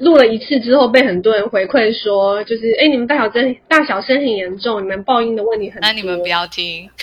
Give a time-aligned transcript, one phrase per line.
[0.00, 5.88] 录了一次之后，被很多人回馈说，就是哎，你们大小声大小声很严重，你们爆音的问题很多。
[5.88, 6.88] 那你们不要听。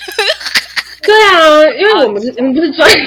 [1.06, 2.98] 对啊，因为我们是我们不是专业，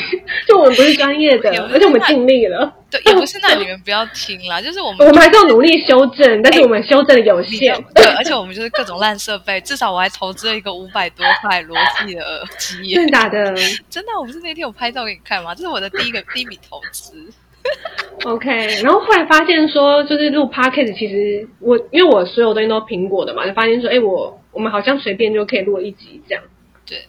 [0.47, 2.71] 就我们不是专业的， 而且我们尽力了。
[2.91, 7.75] 对，也不是那你们不要听啦，就是我们我们还是要努力修正，但是我们修正的有限。
[7.95, 12.95] 对，而且我们就是各种烂设备，至少我还投资了一个五百多块罗技的耳机。
[12.95, 13.55] 真的假的？
[13.89, 15.55] 真的，我不是那天有拍照给你看吗？
[15.55, 17.33] 这是我的第一个第一笔投资。
[18.25, 18.51] OK，
[18.83, 26.43] 然后后来发现说，就是录 Podcast，其实我因为我所有东西都苹果的嘛，就发现说，哎，我我们好像随便就可以录一集这样。
[26.85, 27.05] 对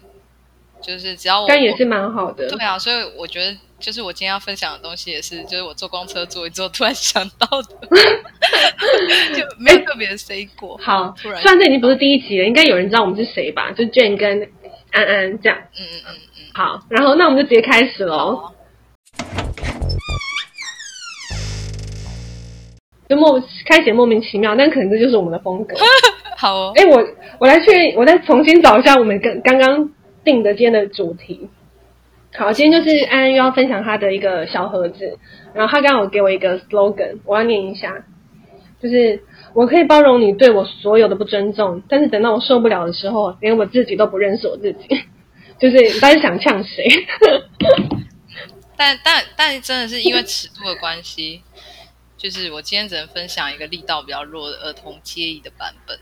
[0.82, 2.48] 就是只要我，但也是蛮好的。
[2.50, 7.88] 对啊，所以我觉得，就是我今天要分享的东西，也是就是我坐公车坐一坐，突然想到的，
[9.36, 10.78] 就没有特别的 say 过。
[10.78, 13.72] 好，突然，虽然这已经不是第一集了，应该有人知道我们是谁吧？
[13.72, 14.52] 就 Jane 跟
[14.92, 15.58] 安安这样。
[15.80, 16.44] 嗯嗯嗯嗯。
[16.54, 18.52] 好，然后那我们就直接开始喽。
[23.10, 25.76] 就莫开始莫名其妙，但可能这就是我们的风格。
[26.38, 26.74] 好哦。
[26.76, 27.04] 哎，我
[27.40, 29.90] 我来去，我再重新找一下我们刚刚刚。
[30.24, 31.48] 定的今天的主题，
[32.36, 35.18] 好，今天就是安安又要分享他的一个小盒子，
[35.54, 38.04] 然后他刚刚有给我一个 slogan，我要念一下，
[38.84, 45.02] 就是我可以包容你对我所有的不尊重，但是等到我受不了的时候，连我自己都不认识我自己，
[45.62, 46.86] 就是你到底想呛谁？
[48.76, 51.42] 但但但真的是因为尺度的关系，
[52.18, 55.98] 就是我今天只能分享一个力道比较弱的儿童介意的版本。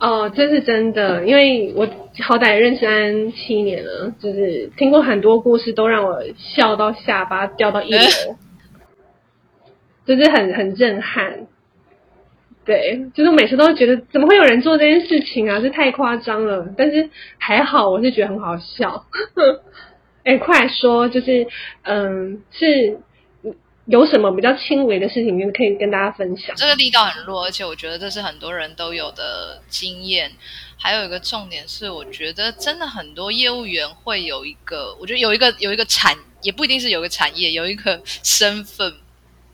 [0.00, 1.86] 哦，这是真的，因为我
[2.24, 8.00] 好歹认识安安七年了，就是听过很多故事，都让我笑到下巴掉到一楼，
[10.04, 11.46] 就是很很震撼。
[12.64, 15.60] 对，就是每次都觉得怎么会有人做这件事情啊？
[15.60, 16.74] 这太夸张了。
[16.76, 19.04] 但是还好，我是觉得很好笑。
[20.24, 21.46] 哎，快说，就是
[21.82, 22.98] 嗯，是。
[23.86, 26.54] 有什么比较轻微的事情，可以跟大家分享？
[26.54, 30.30] 这个力道很弱，而且我觉得这是很多人都有的经验。
[30.76, 38.94] 还有一个重点是，我觉得真的很多业务员会有一个，我觉得有一个有一个产，也不一定是有一个产业，有一个身份，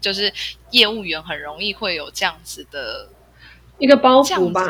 [0.00, 0.32] 就是
[0.72, 3.08] 业务员很容易会有这样子的
[3.78, 4.66] 一个包袱吧，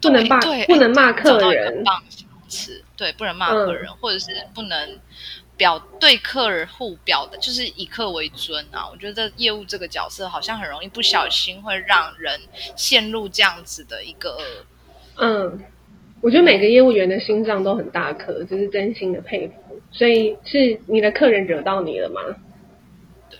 [0.00, 1.84] 不能骂，不能骂客人，
[2.96, 4.98] 对，不能骂客人，嗯、或者是不能。
[5.62, 8.88] 表对客户表的，就是以客为尊啊！
[8.90, 12.40] 我觉得业务这个角色好像很容易不小心会让人
[12.74, 14.36] 陷入这样子的一个……
[15.18, 15.62] 嗯，
[16.20, 19.80] 我觉得每个业务员的心脏都很大颗，就是真心的佩服。
[19.92, 22.20] 所以是你的客人惹到你了吗？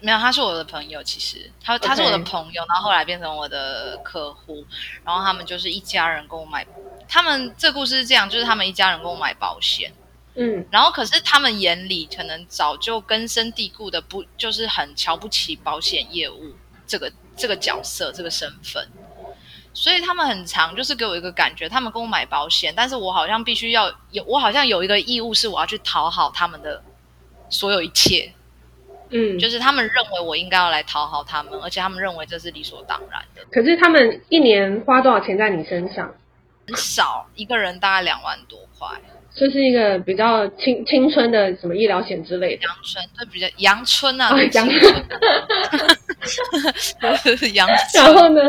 [0.00, 1.02] 没有，他是我的朋友。
[1.02, 4.64] 其实他他是我的朋友.然后后来变成我的客户，
[5.04, 6.64] 然后他们就是一家人跟我买。
[7.08, 9.92] 他们这故事是这样，就是他们一家人跟我买保险。
[10.34, 16.54] 嗯，然后可是他们眼里可能早就根深蒂固的不就是很瞧不起保险业务
[16.86, 18.88] 这个这个角色这个身份，
[19.74, 26.82] 所以他们很常就是给我一个感觉，他们跟我买保险，但是我好像必须要有我好像有一个义务是我要去讨好他们的
[27.50, 28.32] 所有一切，
[29.10, 33.44] 嗯，就是他们认为我应该要来讨好他们，而且他们认为这是理所当然的。
[33.50, 36.14] 可是他们一年花多少钱在你身上？
[36.66, 38.88] 很少，一个人大概两万多块。
[39.34, 44.72] 这是一个比较青青春的什么医疗险之类的，阳春，对，比较阳春啊，阳春，
[47.54, 47.94] 阳春。
[48.04, 48.42] 然后呢？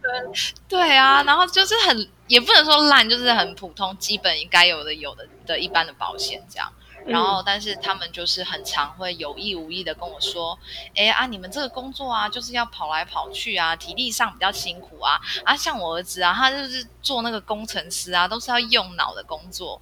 [0.00, 6.72] 对对啊，然后就是很，也不能说烂，就是很普通，基本应该有的有的的一般的保险这样。
[7.08, 10.58] 然后，但是他们就是很常会有意无意的跟我说
[10.94, 15.18] ：“哎啊，你们这个工作啊，就是要跑来跑去啊，体力上比较辛苦啊。
[15.42, 19.80] 啊，像我儿子啊，他就是做那个工程师啊，都是要用脑的工作。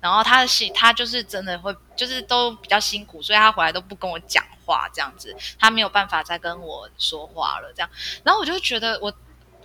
[0.00, 7.72] 然后他的他就是真的会，就是都比较辛苦，所以他回来都不跟我讲话，这样子，他没有办法再跟我说话了。
[7.74, 7.88] 这样，
[8.24, 9.12] 然后我就觉得我，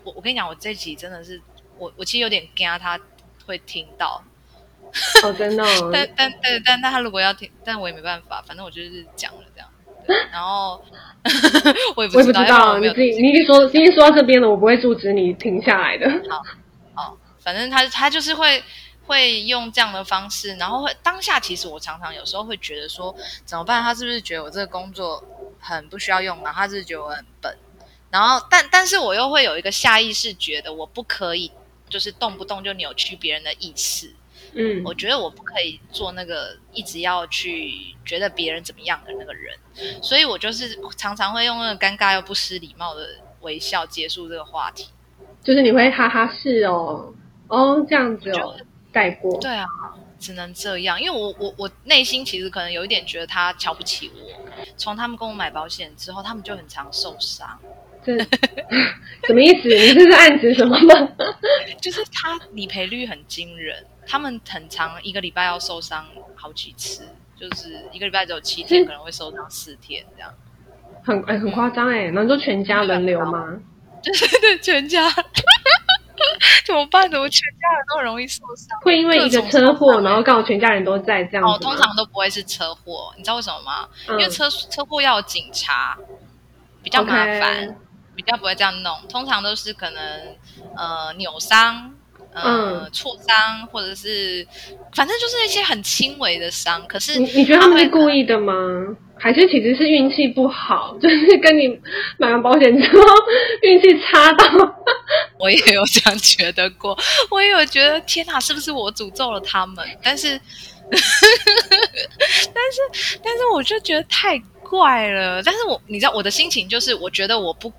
[0.03, 1.41] 我我跟你讲，我这集真的是，
[1.77, 2.99] 我我其实有点惊他
[3.45, 4.23] 会听到。”
[5.23, 5.89] 哦，真的、哦。
[5.93, 9.69] 但但但但他如果要听，但我也没办法，反正我就是讲了这样。
[10.31, 10.83] 然后
[11.95, 16.09] 我也不知道，知道你自己你已经说已经说到这边了，我不会阻止你停下来的。
[16.27, 16.43] 好，
[16.95, 18.63] 好，反正他他就是会
[19.05, 23.15] 会用这样的方式，然后会当下其实我常常有时候会觉得说
[23.45, 23.81] 怎么办？
[23.83, 25.23] 他是不是觉得我这个工作
[25.59, 26.35] 很不需要用？
[26.43, 27.55] 然后他是，是觉得我很笨。
[28.09, 31.51] 然后但但是我又会有一个下意识觉得我不可以，
[31.87, 34.11] 就是动不动就扭曲别人的意思。
[34.53, 37.71] 嗯，我觉得我不可以做那个一直要去
[38.05, 39.55] 觉得别人怎么样的那个人，
[40.01, 43.07] 所以我就是常常会用那个尴尬又不失礼貌的
[43.41, 44.89] 微笑结束这个话题。
[45.43, 47.13] 就是你会哈哈是哦，
[47.47, 48.55] 哦这样子哦，
[48.91, 49.39] 带过。
[49.39, 49.65] 对啊，
[50.19, 54.41] 只能这样，因为我我我内心其实可能有一点觉得他瞧不起我。
[54.77, 57.57] 从他们跟我买保险之后，他们就很常受伤。
[58.03, 58.17] 这
[59.25, 59.69] 什么意思？
[59.69, 61.07] 你这是暗指什么吗？
[61.79, 66.05] 就是他理赔率很惊人，他们很长一个礼拜要受伤
[66.35, 70.33] 好几次，就是一个礼拜只有七天，可能会受伤四天这样。
[71.03, 73.59] 很哎、欸，很夸张哎，难道全家轮流吗？
[74.03, 75.09] 对对对，全家。
[76.65, 78.79] 怎么办怎么全家人都很容易受伤。
[78.81, 81.51] 会因为一个车祸，然后刚好全家人都在这样子。
[81.51, 83.89] 哦，通常都不会是车祸，你知道为什么吗？
[84.07, 85.97] 嗯、因为车车祸要有警察，
[86.83, 87.75] 比较麻烦.
[88.15, 88.95] 比较不会这样弄。
[89.09, 90.35] 通常都是可能
[90.75, 91.95] 呃扭伤。
[92.33, 92.41] 呃、
[92.85, 94.45] 嗯，挫伤或者是，
[94.93, 96.85] 反正就是一些很轻微的伤。
[96.87, 98.53] 可是你你觉得他们是故意的吗？
[99.17, 100.97] 还是其实是运气不好？
[101.01, 101.67] 就是跟你
[102.17, 103.03] 买完保险之后
[103.61, 104.45] 运气差到？
[105.37, 106.97] 我也有这样觉得过，
[107.29, 109.85] 我也有觉得天哪，是不是我诅咒了他们？
[110.01, 110.29] 但是，
[110.89, 110.99] 但
[112.91, 115.43] 是，但是我就觉得太怪了。
[115.43, 117.71] 但是我你知道我的心情就是，我觉得我不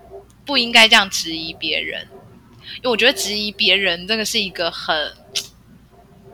[0.45, 2.07] 不应该这样质疑别人。
[2.77, 4.95] 因为我觉得质疑别人这个是一个很，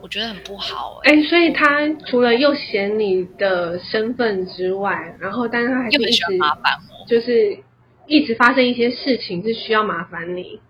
[0.01, 7.59] 我觉得很不好哎、所以他除了又嫌你的身份之外，然后但是他还是一直麻烦我，就是
[8.07, 10.61] 一直发生一些事情是需要麻烦你。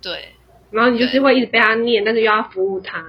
[0.00, 0.28] 对，
[0.70, 3.04] 然后你就是会一直被他念，但是又要服务他。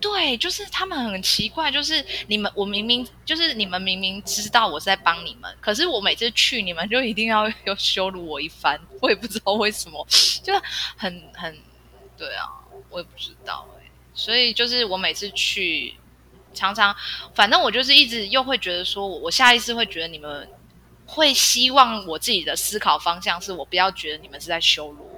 [0.00, 10.06] 对，就是他们很奇怪，就是你们，我明明就是你们明明知道我是在帮你们，可是我每次去，你们就一定要又羞辱我一番，我也不知道为什么，
[10.42, 10.52] 就
[10.96, 11.58] 很很，
[12.16, 12.46] 对啊，
[12.90, 15.94] 我也不知道哎，所以就是我每次去，
[16.54, 16.94] 常常，
[17.34, 20.48] 反正我就是一直又会觉得说，我我下意识会觉得你们
[21.06, 25.17] 会希望我自己的思考方向是我不要觉得你们是在羞辱我。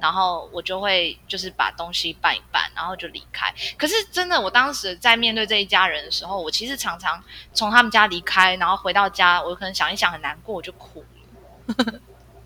[0.00, 3.52] 然后我就会就是把东西办一办，然后就离开。
[3.76, 7.20] 可是真的，我当时在面对这一家人的时候，我其实常常
[7.52, 12.00] 从他们家离开，然后回到家，我可能想一想很难过，我就哭了。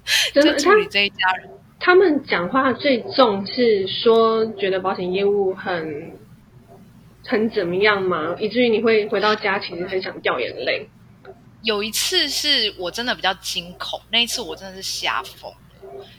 [0.32, 6.18] 真的，处理这一家人，他们讲话最重是说觉得保险业务很
[7.24, 8.34] 很怎么样吗？
[8.38, 10.88] 以至于你会回到家其实很想掉眼泪。
[11.62, 15.52] 有一次是我真的比较惊恐，那一次我真的是吓疯，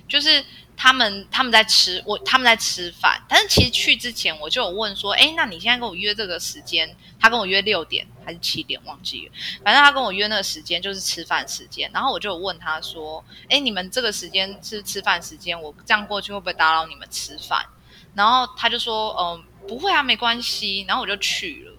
[0.08, 0.44] 就是。
[0.76, 6.96] 他们他们在吃我他们在吃饭，但是其实去之前我就有问说，哎，那你现在跟我约这个时间？
[7.20, 8.78] 他跟我约六点还是七点？
[8.84, 9.34] 忘记了。
[9.64, 11.90] 反正他跟我约那个时间就是吃饭时间。
[11.94, 17.66] 然后我就有问他说，哎，你们这个时间是吃饭时间，我这样过去会不会打扰你们吃饭？
[18.14, 20.84] 然后他就说，嗯，不会啊，没关系。
[20.86, 21.74] 然后我就去了。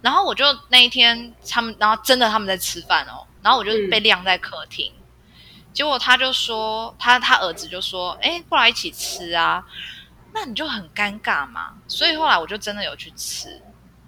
[0.00, 3.26] 然后我就那一天他们，然后真的他们在吃饭哦。
[3.42, 4.92] 然后我就被晾在客厅。
[4.96, 5.03] 嗯
[5.74, 9.66] 结果他就说，他他儿子就说，哎，过来一起吃啊，
[10.32, 11.74] 那你就很尴尬嘛。
[11.88, 13.60] 所以后来我就真的有去吃，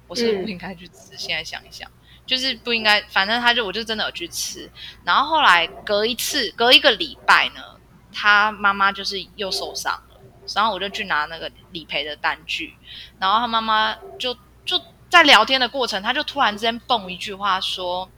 [0.07, 1.11] 我是不应该去吃。
[1.11, 1.91] 嗯、现在想一想，
[2.25, 4.71] 就是不应该，反正他就我就真的有去吃。
[5.05, 7.61] 然后后来隔一次，隔一个礼拜呢，
[8.13, 10.21] 他妈妈就是又受伤了，
[10.55, 12.77] 然后我就去拿那个理赔的单据，
[13.19, 14.33] 然后他妈妈就
[14.65, 14.81] 就
[15.11, 18.09] 在聊天的过程，他就突然之间蹦一句话说。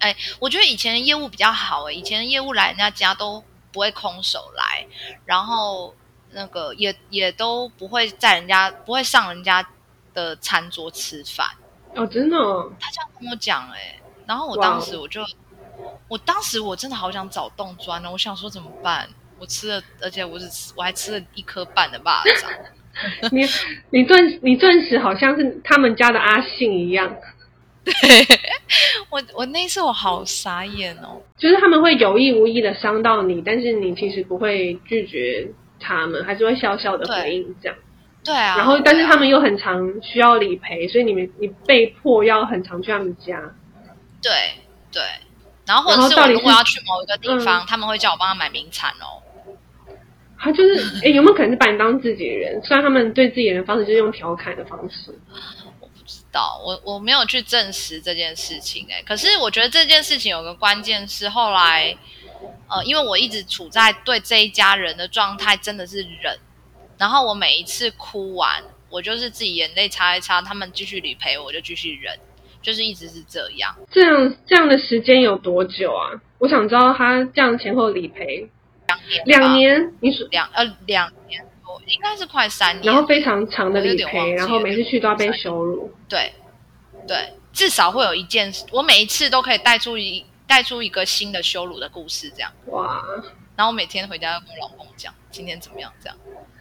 [0.00, 3.42] 哎，我觉得以前的业务比较好哎，以前的业务来人家家都
[3.72, 4.86] 不会空手来，
[5.24, 5.94] 然后
[6.32, 9.66] 那个也也都不会在人家不会上人家
[10.12, 11.46] 的餐桌吃饭
[11.94, 12.72] 哦，真的哦？
[12.80, 15.24] 他这样跟我讲哎，然后我当时我就，
[16.08, 19.08] 我当时我真的好想找洞钻呢，我想说怎么办？
[19.38, 22.46] 我吃了，而且我只吃我还吃了一颗半的蚂蚱，
[23.32, 23.48] 你
[23.90, 27.16] 你顿你顿时好像是他们家的阿信一样。
[27.84, 27.92] 对，
[29.10, 35.48] 我我那次我好傻眼哦，就是他们会有意无意的伤到你，但是你其实不会拒绝
[35.80, 37.76] 他们，还是会笑笑的回应这样。
[38.22, 43.40] 对啊，然后但是他们又很常需要理赔，所以你们你被迫要很常去他们家。
[44.22, 44.30] 对
[44.92, 45.02] 对，
[45.66, 49.22] 然后或者是我如果要去某一个地方，嗯、他们会叫我帮他买名产哦。
[50.38, 52.62] 他就是，哎，有没有可能是把你当自己的人？
[52.62, 55.18] 虽然他们对自己人的方式就是用调侃的方式。
[56.32, 61.96] 到我我没有去证实这件事情哎、欸，可是我觉得这件事情有个关键是后来，
[62.68, 66.38] 呃，因为我一直处在对这一家人的状态真的是忍，
[66.98, 72.18] 然后我每一次哭完，我就是自己眼泪擦一擦，他们继续理赔，我就继续忍，
[72.62, 73.74] 就是一直是这样。
[73.90, 76.20] 这样这样的时间有多久啊？
[76.38, 78.48] 我想知道他这样前后理赔
[78.86, 81.44] 两年，两年，你说两呃两年。
[81.86, 85.92] 应该是快三年，然后非常长的理赔，然后每次去都要被羞辱。
[86.08, 86.32] 对，
[87.06, 92.52] 对，至少会有一件事，我每一次都可以带出一带出一个新的羞辱的故事，这样。
[92.66, 93.04] 哇！
[93.56, 96.16] 然后我每天回家要跟我老公讲今天怎么样，这样。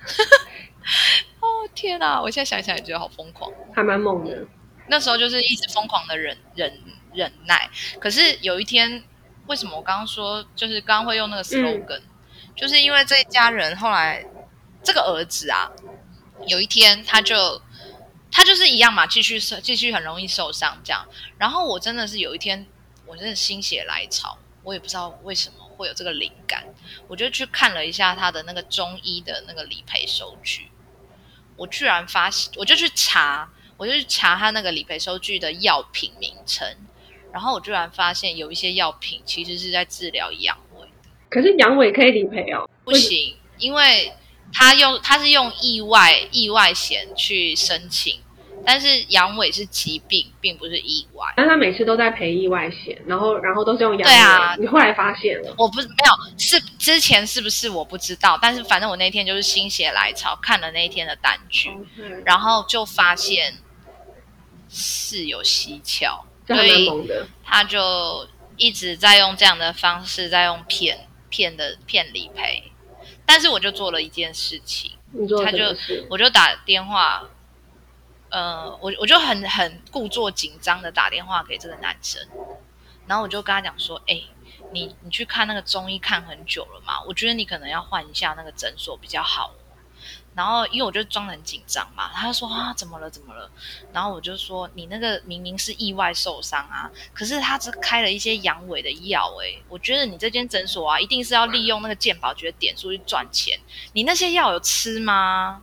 [1.40, 2.22] 哦天哪！
[2.22, 4.46] 我现在想想也觉得好疯狂，还蛮猛的。
[4.88, 6.74] 那时候就是一直疯狂的忍忍
[7.14, 9.02] 忍耐，可是有一天
[9.48, 12.04] 为什么我刚刚说就是刚刚会用那个 slogan，、嗯、
[12.56, 14.26] 就是因为这一家人后来
[14.84, 15.72] 这个儿子啊，
[16.48, 17.62] 有一天他就
[18.32, 21.06] 他就是一样嘛，继续受继续很容易受伤这样。
[21.38, 22.66] 然后我真的是有一天，
[23.06, 26.66] 我真的心血来潮，我也不知道为什么会有这个灵感，
[27.08, 30.70] 我就去看了一下他的那个中医的那个理赔收据，
[31.56, 36.68] 我居然发现，我就去查，我就去查他那个理赔收据的药品名称。
[37.32, 40.88] 然后我居然发现有一些药品其实是在治疗阳痿，
[41.30, 42.68] 可是阳痿可以理赔哦？
[42.84, 44.12] 不行，因为
[44.54, 48.20] 他用他是用意外意外险去申请，
[48.66, 51.34] 但是阳痿是疾病，并不是意外。
[51.38, 54.12] 但他每次都在赔意外险，然后然后都是用阳痿。
[54.12, 55.54] 对啊，你后来发现了？
[55.58, 62.24] 我不是没有，是之前是不是我不知道，但是反正我那天就是心血来潮看了那一天的单据，Okay.
[62.26, 63.58] 然后就发现
[64.70, 66.26] 是有蹊跷。
[66.48, 66.90] 所以
[67.46, 68.28] 他就
[68.58, 72.64] 一直在用这样的方式，在用骗骗的骗理赔。
[73.30, 74.92] 但是我就做了一件事情，
[75.46, 75.64] 他就
[76.10, 77.30] 我就打电话，
[78.30, 82.28] 呃，我我就很很故作紧张的打电话给这个男生，
[83.06, 84.24] 然后我就跟他讲说：“哎，
[84.72, 87.04] 你你去看那个中医看很久了嘛？
[87.06, 89.54] 我觉得你可能要换一下那个诊所比较好。”
[90.36, 93.10] 然后，因为我就装得很紧张嘛，他就说啊，怎么了？
[93.10, 93.50] 怎么了？
[93.92, 103.60] 然后我就说，你那个明明是意外受伤啊，可是他只开了一些阳痿的药，哎，我觉得你这间诊所啊，一定是要利用那个健保局的点数去赚钱。
[103.92, 105.62] 你那些药有吃吗？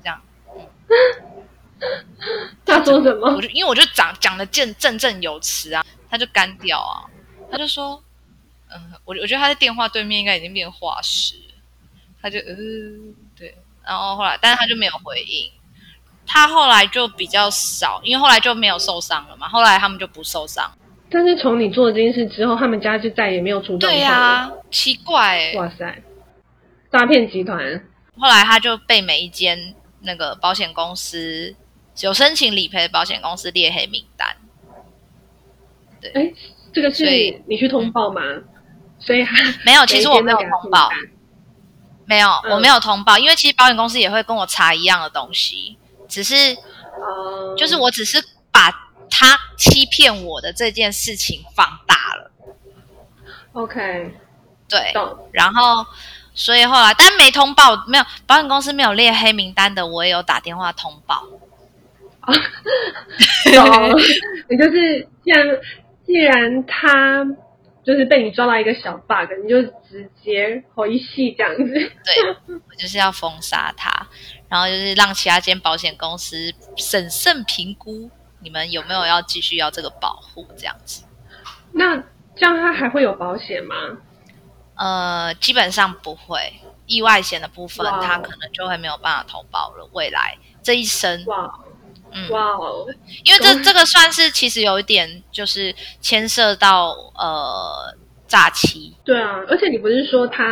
[0.00, 0.68] 这样，嗯、
[2.64, 3.34] 他说什么？
[3.34, 7.02] 我就因为我就讲讲的正振振有词啊，他就干掉啊，
[7.50, 8.00] 他就说，
[8.70, 11.34] 嗯，我我觉得他在电话对面应该已经变化石，
[12.22, 13.23] 他就呃，对。
[13.86, 15.50] 然后后来，但是他就没有回应。
[16.26, 19.46] 他后来就比较少，因为后来就没有受伤了嘛。
[19.48, 20.70] 后来他们就不受伤。
[21.10, 23.98] 但是从你做了这件事之后，他们家就再也没有出状况了。
[23.98, 25.54] 对呀、啊，奇怪哎！
[25.56, 26.02] 哇塞，
[26.90, 27.84] 诈骗集团。
[28.18, 31.54] 后来他就被每一间那个保险公司
[32.00, 34.34] 有申请理赔的保险公司列黑名单。
[36.00, 36.32] 对，哎，
[36.72, 37.04] 这个是
[37.46, 38.22] 你去通报吗？
[38.98, 40.88] 所以，所以还没有，其实我没有通报。
[42.06, 48.70] 没有，我没有通报，嗯、因为其实保险公司也会跟我查一样的东西，只是，嗯、就是我只是把
[49.10, 52.30] 他欺骗我的这件事情放大了。
[53.52, 54.14] OK，
[54.68, 54.92] 对，
[55.32, 55.86] 然后
[56.34, 61.24] 所以后来，但没通报，没有保险公司没有列黑名单的，我也有打电话通报。
[63.54, 64.00] 懂，
[64.48, 65.46] 也就是既然
[66.06, 67.26] 既然他。
[67.84, 71.64] 就是被你抓到一个小 bug，你就直接回戏这样子。
[71.72, 74.06] 对，我就是要封杀他，
[74.48, 78.10] 然后就是让其他间保险公司审慎评估
[78.40, 81.04] 你们有没有要继续要这个保护这样子。
[81.72, 81.96] 那
[82.34, 83.74] 这样他还会有保险吗？
[84.76, 86.54] 呃，基本上不会，
[86.86, 89.88] 意外险的部分他可能就会没有办法投保了。
[89.92, 91.24] 未来这一生。
[91.26, 91.60] 哇
[92.14, 92.86] 嗯，哇哦！
[93.24, 97.92] 因为这这个算是其实有一点，就是牵涉到呃
[98.28, 98.94] 诈欺。
[99.04, 100.44] 对啊，而且你不是说他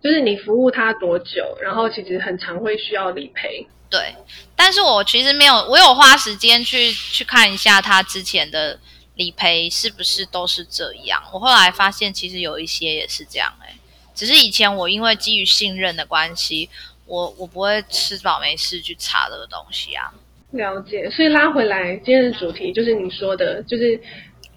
[0.00, 3.66] 就是你服务他多久，然后其实很常会需要理赔。
[3.90, 4.14] 对，
[4.54, 8.78] 但是我其实没有，我有花时间去去看一下他之前的
[9.16, 11.22] 理赔是不是都是这样。
[11.32, 13.74] 我后来发现其实有一些也是这样，欸，哎，
[14.14, 16.70] 只是以前我因为基于信任的关系，
[17.06, 20.12] 我我不会吃饱没事去查这个东西啊。
[20.52, 24.00] 了解，所以拉回来，今天的主题就是你说的，就是，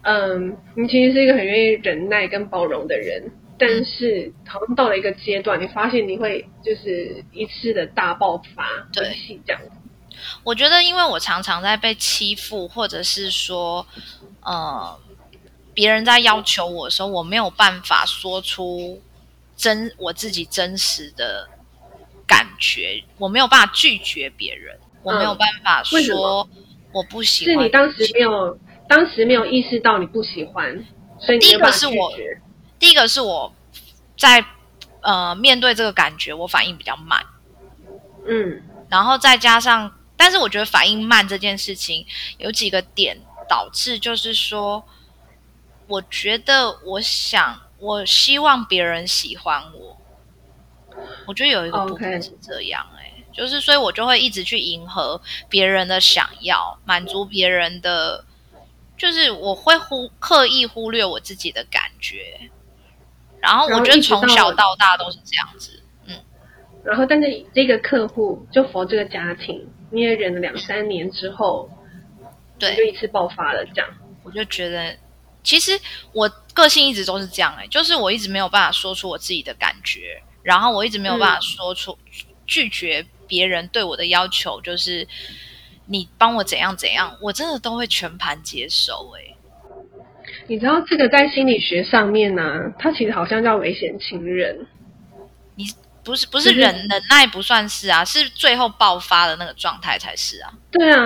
[0.03, 9.61] 嗯，你其实是一个很愿意忍耐跟包容的人，但是好像到了一个阶段，你发现你会就是一次的大爆发，对，这样。
[10.43, 13.85] 我觉得，因为我常常在被欺负，或者是说，
[14.41, 14.99] 呃，
[15.73, 19.01] 别人在要求我的时候，我没有办法说出
[19.55, 21.47] 真我自己真实的
[22.27, 24.77] 感觉，我没有办法拒绝别人。
[25.05, 26.50] 我没有办法说
[26.91, 28.57] 我不喜欢，是你当时没有，
[28.89, 30.83] 当时没有意识到你不喜欢，
[31.19, 32.12] 所以你第一个是我，
[32.79, 33.53] 第一个是我
[34.17, 34.43] 在
[35.01, 37.24] 呃面对这个感觉，我反应比较慢，
[38.27, 42.03] 嗯，然后再加上，但是我觉得反应慢这件事情
[42.39, 43.15] 有几个点
[43.47, 44.83] 导致，就是说，
[45.85, 49.97] 我觉得我想，我希望别人喜欢我，
[51.27, 52.83] 我觉得有一个部分是这样。
[53.36, 58.24] 就是，所以我就会一直去迎合别人的想要，满足别人的，
[58.98, 62.50] 就是我会忽刻意忽略我自己的感觉。
[63.42, 66.15] 然后我觉得从小到大都是这样子，嗯。
[66.84, 71.70] 然后，但是这个客户就 for 这个家庭，你也忍了两三年之后，
[72.58, 73.88] 对，就一次爆发了，这样。
[74.24, 74.98] 我就觉得
[75.44, 75.80] 其实
[76.12, 82.12] 我个性一直都是这样哎、欸，就是我一直没有办法说出我自己的感觉，然后我一直没有办法说出、嗯、
[82.48, 85.08] 拒绝别人对我的要求，就是
[85.86, 89.36] 你帮我怎样怎样，我真的都会全盘接受哎、欸。
[90.48, 94.67] 你知道这个在心理学上面呢、啊，它其实好像叫危险情人。
[95.55, 95.65] 你
[96.03, 100.53] 不是不是忍忍耐不算是啊，是最后爆发的那个状态才是啊。
[100.72, 101.00] 对啊，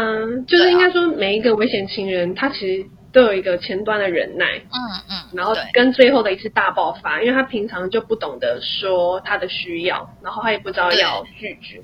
[0.48, 2.86] 就是应该说每一个危险情人，他其实。
[3.12, 4.78] 都有一个前端的忍耐，嗯
[5.10, 11.82] 嗯，然后跟最后的一次大爆发，因为他平常就不懂得说他的需要，然后他也不知道要拒绝，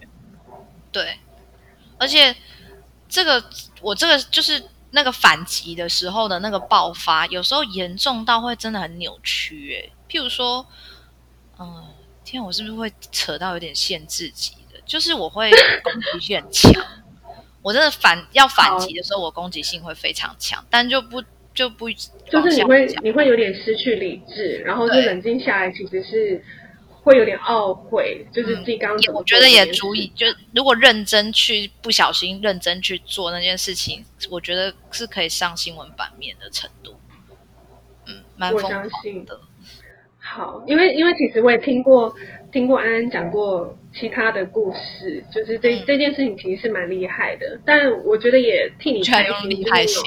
[0.96, 1.20] 对，
[1.98, 2.34] 而且
[3.10, 3.44] 这个
[3.82, 10.66] 我这个就是那个反击的时候的那个爆发，有时候严重到会真的很扭曲，哎，譬如说，
[11.60, 11.86] 嗯，
[12.24, 14.80] 天，我是不是会扯到有点限制级的？
[14.86, 15.52] 就是我会
[15.84, 16.72] 攻击性很强。
[17.62, 21.22] 我真的反要反击的时候，我攻击性会非常强，但就不
[21.54, 26.42] 就不就是你会你会有点失去理智，然后就冷静下来，其实是
[27.06, 36.96] 会有点懊悔，就是自己刚刚我觉得也足以，就如果认真去不小心认真去做那件事情，我觉得是可以上新闻版面的程度。
[38.08, 39.40] 嗯，蛮疯狂的。
[40.18, 42.14] 好，因为因为其实我也听过。
[42.52, 49.50] 听过安安讲过其他的故事，就是这、嗯、这件事情其实是蛮厉害的，但我觉得也替你开心。
[49.50, 50.02] 厉害形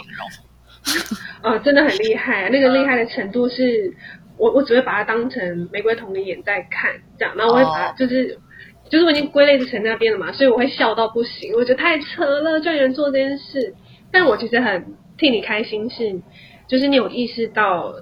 [1.42, 3.94] 容， 哦，真的很厉害，那个厉害的程度是，
[4.38, 13.74] 我我只会把它当成玫瑰瞳铃眼在看，这样，然后我会把它就是、哦、就是我已经归类成那边了嘛，所以我会笑到不行，我觉得太扯了，就有人做这件事，
[14.12, 16.22] 但我其实很替你开心是，是
[16.68, 17.94] 就是你有意识到。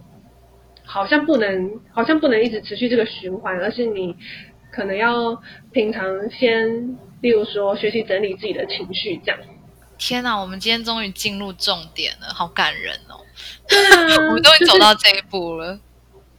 [0.88, 4.14] 好像不能，好像不能一直持续这个循环，而是你
[4.70, 9.40] 可能要平常先，例如说学习整理自己的情绪，这样。
[9.98, 13.18] 天哪，我们今天终于进入重点了，好感人哦！
[13.68, 15.72] 对啊， 我们终于走到这一步了。
[15.72, 15.80] 就是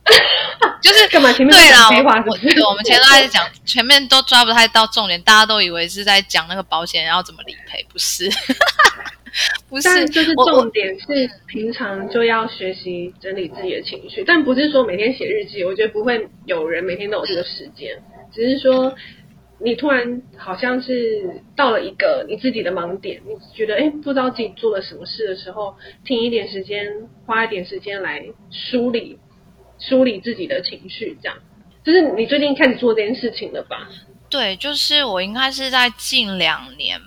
[1.12, 1.32] 干嘛？
[1.34, 1.88] 前面对啦，
[2.26, 8.30] 我对，我们前面都在讲，前面都抓不太到重点，大家都以为是在讲那个保险要怎么理赔，不是？
[9.70, 11.06] 不是，但就是重点是
[11.48, 15.64] 平常就要学习整理自己的情绪，但不是说每天写日记。
[15.64, 18.02] 我觉得不会有人每天都有这个时间，
[18.34, 18.96] 只是说
[19.60, 26.88] 你突然好像是到了一个你自己的盲点，你觉得哎，不知道自己做了什么事的时候，停一点时间，
[27.26, 29.20] 花一点时间来梳理
[29.80, 31.38] 梳理自己的情绪，这样。
[31.84, 33.88] 就是你最近开始做这件事情了吧？
[34.30, 37.02] 对，就是我应该是在近两年。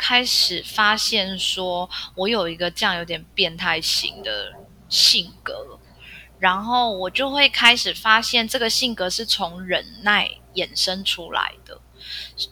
[0.00, 4.52] 开始发现说，我有一个这样有点变态型的
[4.88, 5.80] 性格，
[6.38, 11.80] 然后我就会开始发现这个性格是从忍耐衍生出来的。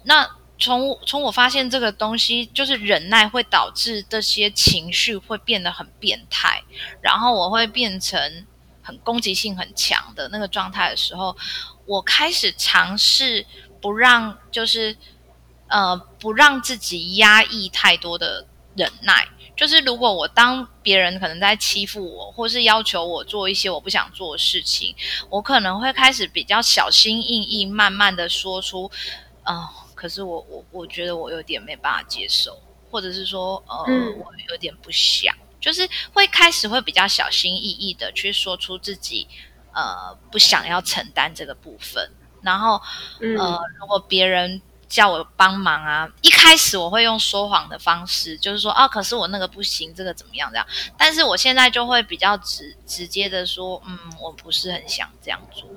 [0.02, 6.64] 那从从我发现这个东西，就是忍耐会导致这些情绪会变得很变态，
[7.00, 8.44] 然后我会变成
[8.86, 11.36] 很攻击性很强的那个状态的时候，
[11.84, 13.44] 我开始尝试
[13.82, 14.96] 不让就是。
[15.68, 18.46] 呃，不让自己压抑太多的
[18.76, 24.94] 忍耐，就是如果我当别人可能在欺负我，或是要求我做一些我不想做的事情，
[25.28, 28.88] 我可能会开始比较小心翼翼，慢慢的说出，
[29.42, 32.56] 呃，可是我我我觉得我有点没办法接受，
[32.88, 39.26] 或者是说，呃，嗯、我有点不想，就是会开始会比较小心翼翼的去说出自己，
[39.72, 42.10] 呃，不想要承担这个部分，
[42.42, 42.80] 然后，
[43.20, 44.60] 嗯、呃，如果别人。
[44.88, 46.08] 叫我帮忙啊！
[46.22, 50.64] 一开始我会用说谎的方式，就是说啊，可是我那个不行，这个怎么样这样？
[50.96, 55.68] 但是我现在就会比较直直接的说，嗯，我不是很想这样做。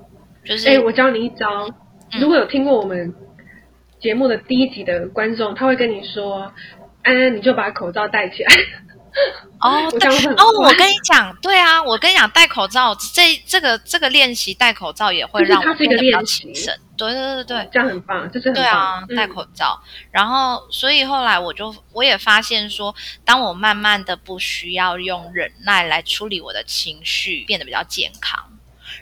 [0.44, 1.68] 就是，哎，我教你一招，
[2.20, 3.12] 如果有听过我们
[4.00, 6.42] 节目的第一集的观众，他会跟你说，
[7.02, 8.54] 安安，你就把口罩戴起来。
[9.60, 16.74] 哦，对哦，我跟你讲，对啊，我跟你讲，戴口罩这这个这个练习戴口罩也会让我变得比较谨慎。
[16.96, 18.62] 对对对对，这样很棒，这是很棒。
[18.62, 22.94] 对啊，戴口罩，嗯、然后所以后来我就我也发现说，
[23.24, 28.38] 当我慢慢的不需要用忍耐来处理我的情绪，变得比较健康，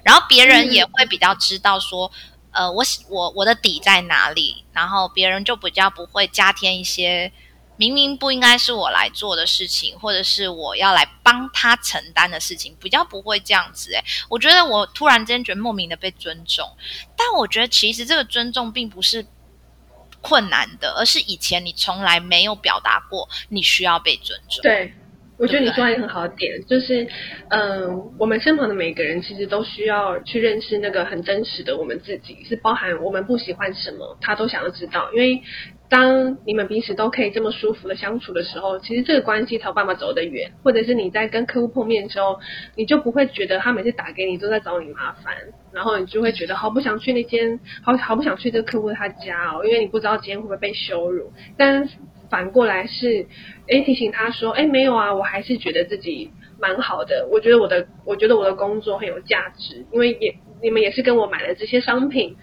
[0.03, 2.11] 然后别人也会比较知道说，
[2.53, 7.33] 嗯、呃，我我我的底在哪里，然后别人就比较不会加添一些。
[7.79, 16.77] 明明不应该是我来做的事情，或者是我要来帮他承担的事情，比较不会这样子诶，我觉得我突然间觉得莫名的被尊重，
[17.17, 19.25] 但我觉得其实这个尊重并不是
[20.21, 24.61] 困难的，而是以前你从来没有表达过你需要被尊重。
[24.63, 24.93] 对，
[25.39, 27.09] 我觉得你说的一个很好的点，就是，
[27.51, 35.13] 嗯、呃，我们身旁的每个人其实都需要去认识那个很真实的我们自己，是包含我们不喜欢什么，他都想要知道。
[35.13, 35.41] 因为
[35.89, 40.53] 当你们彼此都可以这么舒服的相处的时候，其实这个关系才有办法走得远。
[40.63, 42.39] 或者是你在跟客户碰面的时候，
[42.77, 45.35] 你就不会觉得他每次打给你都在找你麻烦，
[45.73, 51.33] 然后你就会觉得好不想去那间，好好不想去这个客户他家哦，因为你不知道今天会不会被羞辱。
[51.57, 51.89] 但
[52.29, 53.27] 反过来是，
[53.67, 57.27] 哎，提醒他说，哎，没有啊，我还是觉得自己蛮好的。
[57.33, 62.37] 我觉得我的，我觉得我的工作很有价值，因为也你们也是跟我买了这些商品，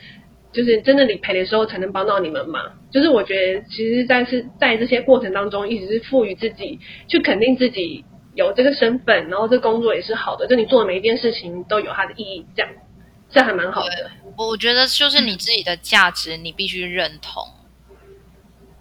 [0.56, 2.60] 就是真的理赔的时候才能帮到你们嘛。
[2.92, 12.72] 就是我觉得，其实在是在这些过程当中，一直是赋予自己，去肯定自己有这个身份，然后这工作也是好的，就你做的每一件事情都有它的意义，这样，
[13.30, 14.12] 这样还蛮好的。
[14.38, 17.44] 我觉得就是你自己的价值，你必须认同。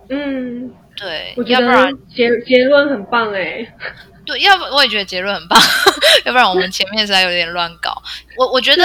[0.09, 0.73] 嗯。
[0.97, 3.67] 对，我觉得要不然结结论很棒哎。
[4.25, 5.61] 对，要不我也觉得结论很棒，
[6.25, 8.01] 要不然我们前面实在有点乱搞。
[8.39, 8.85] 我我觉得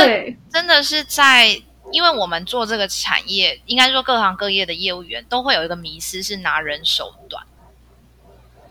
[0.51, 1.55] 真的是在，
[1.91, 7.45] 因为我们做这个产业，应该说各行各业的业务员都会有一个迷思，是拿人手短，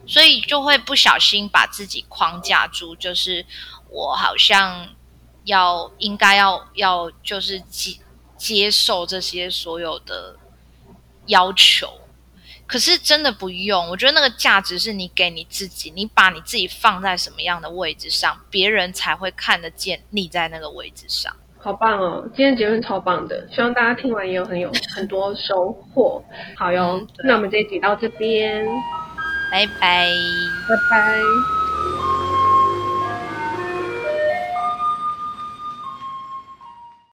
[0.07, 3.45] 所以就会不小心把自己框架住，就是
[3.91, 4.89] 我好像
[5.45, 7.99] 要应该要要就是接
[8.37, 10.37] 接受这些所有的
[11.27, 12.01] 要求。
[12.67, 21.35] 可是真的不用，我觉得那个价值是你给你自己，你把你自己放在什么样的位置上，别人才会看得见你在那个位置上。
[21.69, 26.25] 好棒哦，今天结论超棒的，希望大家听完也有很有很多收获。
[26.57, 28.65] 好哟，嗯、那我们这一集到这边，
[29.53, 30.09] 拜拜，
[30.67, 31.58] 拜拜。